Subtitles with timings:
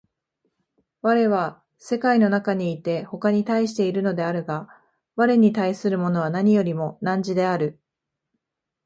[1.03, 4.67] 我は世界の中にいて他に対しているのであるが、
[5.15, 7.79] 我に対するものは何よりも汝である。